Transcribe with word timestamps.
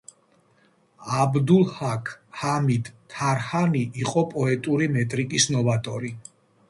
აბდულჰაქ 1.25 2.09
ჰამიდ 2.39 2.89
თარჰანი 3.17 3.85
იყო 4.05 4.25
პოეტური 4.33 4.89
მეტრიკის 4.97 5.47
ნოვატორი. 5.59 6.13